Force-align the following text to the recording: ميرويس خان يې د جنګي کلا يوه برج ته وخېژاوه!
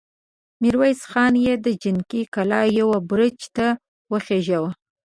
ميرويس 0.61 1.01
خان 1.11 1.33
يې 1.45 1.53
د 1.65 1.67
جنګي 1.83 2.23
کلا 2.33 2.61
يوه 2.79 2.97
برج 3.09 3.37
ته 3.55 3.67
وخېژاوه! 4.11 4.71